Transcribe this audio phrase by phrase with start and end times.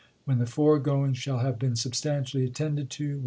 [0.25, 3.19] When the foregoing shall have been substantially at tended to: 1.